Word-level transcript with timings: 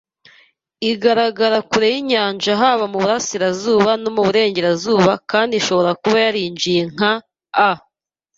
igaragara 0.91 1.57
kure 1.69 1.87
yinyanja 1.93 2.51
haba 2.61 2.85
muburasirazuba 2.91 3.91
no 4.01 4.09
muburengerazuba 4.15 5.11
kandi 5.31 5.51
ishobora 5.61 5.91
kuba 6.01 6.17
yarinjiye 6.25 6.81
nka 6.93 7.11
a 7.69 7.69